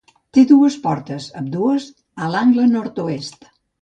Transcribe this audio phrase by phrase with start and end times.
[0.35, 1.85] Té dues portes, ambdues
[2.25, 3.51] a l'angle Nord-oest.